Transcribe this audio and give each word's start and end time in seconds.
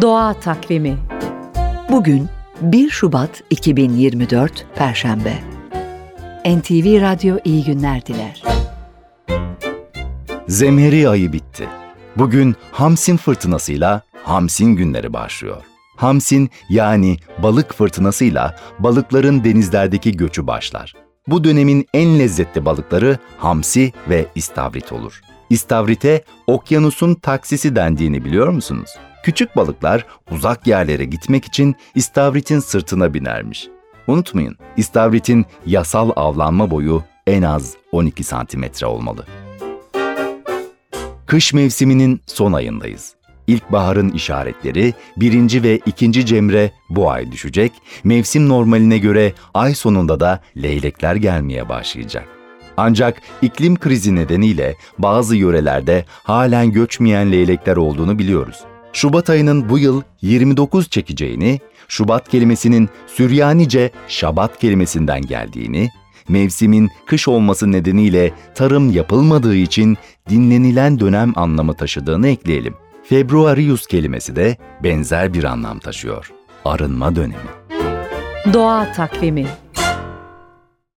Doğa 0.00 0.34
Takvimi 0.34 0.98
Bugün 1.90 2.28
1 2.60 2.90
Şubat 2.90 3.42
2024 3.50 4.66
Perşembe. 4.74 5.34
NTV 6.44 7.00
Radyo 7.00 7.36
iyi 7.44 7.64
günler 7.64 8.06
diler. 8.06 8.42
Zemheri 10.48 11.08
ayı 11.08 11.32
bitti. 11.32 11.68
Bugün 12.16 12.56
Hamsin 12.72 13.16
fırtınasıyla 13.16 14.02
Hamsin 14.24 14.66
günleri 14.66 15.12
başlıyor. 15.12 15.62
Hamsin 15.96 16.50
yani 16.70 17.16
balık 17.38 17.74
fırtınasıyla 17.74 18.56
balıkların 18.78 19.44
denizlerdeki 19.44 20.16
göçü 20.16 20.46
başlar. 20.46 20.94
Bu 21.26 21.44
dönemin 21.44 21.86
en 21.94 22.18
lezzetli 22.18 22.64
balıkları 22.64 23.18
hamsi 23.38 23.92
ve 24.08 24.26
istavrit 24.34 24.92
olur. 24.92 25.20
İstavrite 25.50 26.24
okyanusun 26.46 27.14
taksisi 27.14 27.76
dendiğini 27.76 28.24
biliyor 28.24 28.48
musunuz? 28.48 28.90
Küçük 29.22 29.56
balıklar 29.56 30.06
uzak 30.30 30.66
yerlere 30.66 31.04
gitmek 31.04 31.44
için 31.44 31.74
istavritin 31.94 32.58
sırtına 32.60 33.14
binermiş. 33.14 33.68
Unutmayın, 34.06 34.56
istavritin 34.76 35.46
yasal 35.66 36.10
avlanma 36.16 36.70
boyu 36.70 37.02
en 37.26 37.42
az 37.42 37.74
12 37.92 38.24
santimetre 38.24 38.86
olmalı. 38.86 39.26
Kış 41.26 41.52
mevsiminin 41.52 42.20
son 42.26 42.52
ayındayız. 42.52 43.14
İlkbaharın 43.46 44.10
işaretleri 44.10 44.94
birinci 45.16 45.62
ve 45.62 45.80
ikinci 45.86 46.26
cemre 46.26 46.70
bu 46.90 47.10
ay 47.10 47.32
düşecek, 47.32 47.72
mevsim 48.04 48.48
normaline 48.48 48.98
göre 48.98 49.32
ay 49.54 49.74
sonunda 49.74 50.20
da 50.20 50.40
leylekler 50.56 51.16
gelmeye 51.16 51.68
başlayacak. 51.68 52.28
Ancak 52.76 53.22
iklim 53.42 53.76
krizi 53.76 54.14
nedeniyle 54.14 54.74
bazı 54.98 55.36
yörelerde 55.36 56.04
halen 56.22 56.72
göçmeyen 56.72 57.32
leylekler 57.32 57.76
olduğunu 57.76 58.18
biliyoruz. 58.18 58.64
Şubat 58.92 59.30
ayının 59.30 59.68
bu 59.68 59.78
yıl 59.78 60.02
29 60.22 60.90
çekeceğini, 60.90 61.60
Şubat 61.88 62.28
kelimesinin 62.28 62.88
Süryanice 63.06 63.90
Şabat 64.08 64.58
kelimesinden 64.58 65.22
geldiğini, 65.22 65.90
mevsimin 66.28 66.90
kış 67.06 67.28
olması 67.28 67.72
nedeniyle 67.72 68.32
tarım 68.54 68.90
yapılmadığı 68.90 69.56
için 69.56 69.96
dinlenilen 70.28 71.00
dönem 71.00 71.32
anlamı 71.36 71.74
taşıdığını 71.74 72.28
ekleyelim. 72.28 72.74
Februarius 73.04 73.86
kelimesi 73.86 74.36
de 74.36 74.56
benzer 74.82 75.34
bir 75.34 75.44
anlam 75.44 75.78
taşıyor. 75.78 76.32
Arınma 76.64 77.16
dönemi. 77.16 77.48
Doğa 78.52 78.92
Takvimi 78.92 79.46